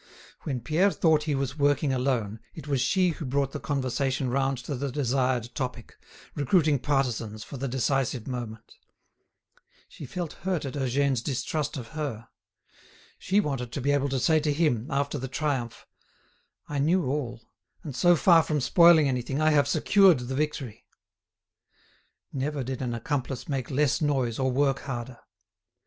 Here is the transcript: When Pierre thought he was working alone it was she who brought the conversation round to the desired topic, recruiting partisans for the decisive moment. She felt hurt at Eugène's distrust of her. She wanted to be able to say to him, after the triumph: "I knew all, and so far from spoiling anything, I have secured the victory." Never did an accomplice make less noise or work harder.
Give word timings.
When 0.41 0.61
Pierre 0.61 0.89
thought 0.89 1.25
he 1.25 1.35
was 1.35 1.59
working 1.59 1.93
alone 1.93 2.39
it 2.55 2.67
was 2.67 2.81
she 2.81 3.09
who 3.09 3.23
brought 3.23 3.51
the 3.51 3.59
conversation 3.59 4.31
round 4.31 4.57
to 4.65 4.73
the 4.73 4.89
desired 4.91 5.53
topic, 5.53 5.95
recruiting 6.33 6.79
partisans 6.79 7.43
for 7.43 7.57
the 7.57 7.67
decisive 7.67 8.27
moment. 8.27 8.79
She 9.87 10.07
felt 10.07 10.33
hurt 10.41 10.65
at 10.65 10.73
Eugène's 10.73 11.21
distrust 11.21 11.77
of 11.77 11.89
her. 11.89 12.29
She 13.19 13.39
wanted 13.39 13.71
to 13.73 13.79
be 13.79 13.91
able 13.91 14.09
to 14.09 14.19
say 14.19 14.39
to 14.39 14.51
him, 14.51 14.87
after 14.89 15.19
the 15.19 15.27
triumph: 15.27 15.85
"I 16.67 16.79
knew 16.79 17.05
all, 17.05 17.43
and 17.83 17.95
so 17.95 18.15
far 18.15 18.41
from 18.41 18.59
spoiling 18.59 19.07
anything, 19.07 19.39
I 19.39 19.51
have 19.51 19.67
secured 19.67 20.21
the 20.21 20.33
victory." 20.33 20.87
Never 22.33 22.63
did 22.63 22.81
an 22.81 22.95
accomplice 22.95 23.47
make 23.47 23.69
less 23.69 24.01
noise 24.01 24.39
or 24.39 24.49
work 24.51 24.79
harder. 24.79 25.19